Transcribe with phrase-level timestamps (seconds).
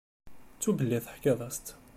[0.55, 1.67] Ttu belli teḥkiḍ-as-tt.